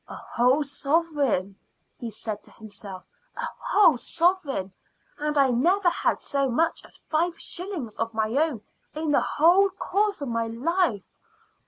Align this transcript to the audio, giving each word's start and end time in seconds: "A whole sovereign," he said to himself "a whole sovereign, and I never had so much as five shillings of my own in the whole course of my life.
"A 0.07 0.15
whole 0.15 0.63
sovereign," 0.63 1.57
he 1.99 2.09
said 2.09 2.41
to 2.41 2.51
himself 2.53 3.03
"a 3.37 3.47
whole 3.59 3.99
sovereign, 3.99 4.73
and 5.19 5.37
I 5.37 5.51
never 5.51 5.89
had 5.89 6.19
so 6.19 6.49
much 6.49 6.83
as 6.83 7.03
five 7.11 7.39
shillings 7.39 7.95
of 7.97 8.11
my 8.11 8.29
own 8.29 8.61
in 8.95 9.11
the 9.11 9.21
whole 9.21 9.69
course 9.69 10.19
of 10.19 10.27
my 10.29 10.47
life. 10.47 11.03